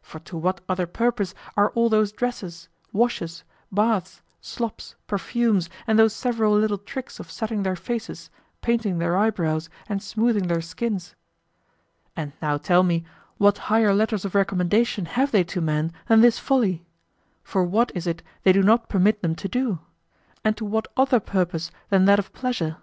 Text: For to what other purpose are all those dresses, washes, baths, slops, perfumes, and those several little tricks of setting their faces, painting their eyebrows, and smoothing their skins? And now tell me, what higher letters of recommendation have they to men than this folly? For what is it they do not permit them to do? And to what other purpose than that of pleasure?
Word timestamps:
For 0.00 0.20
to 0.20 0.38
what 0.38 0.62
other 0.70 0.86
purpose 0.86 1.34
are 1.54 1.68
all 1.72 1.90
those 1.90 2.10
dresses, 2.10 2.70
washes, 2.94 3.44
baths, 3.70 4.22
slops, 4.40 4.94
perfumes, 5.06 5.68
and 5.86 5.98
those 5.98 6.14
several 6.14 6.56
little 6.56 6.78
tricks 6.78 7.20
of 7.20 7.30
setting 7.30 7.62
their 7.62 7.76
faces, 7.76 8.30
painting 8.62 8.96
their 8.96 9.18
eyebrows, 9.18 9.68
and 9.86 10.02
smoothing 10.02 10.48
their 10.48 10.62
skins? 10.62 11.14
And 12.16 12.32
now 12.40 12.56
tell 12.56 12.84
me, 12.84 13.04
what 13.36 13.58
higher 13.68 13.92
letters 13.92 14.24
of 14.24 14.34
recommendation 14.34 15.04
have 15.04 15.30
they 15.30 15.44
to 15.44 15.60
men 15.60 15.92
than 16.08 16.22
this 16.22 16.38
folly? 16.38 16.86
For 17.44 17.62
what 17.62 17.92
is 17.94 18.06
it 18.06 18.22
they 18.44 18.52
do 18.54 18.62
not 18.62 18.88
permit 18.88 19.20
them 19.20 19.34
to 19.34 19.46
do? 19.46 19.80
And 20.42 20.56
to 20.56 20.64
what 20.64 20.88
other 20.96 21.20
purpose 21.20 21.70
than 21.90 22.06
that 22.06 22.18
of 22.18 22.32
pleasure? 22.32 22.78